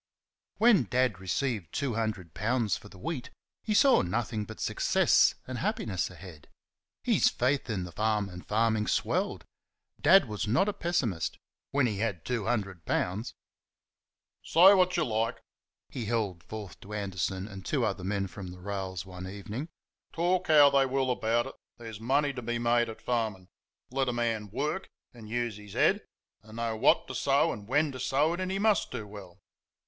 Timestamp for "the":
2.89-2.97, 7.83-7.91, 18.49-18.59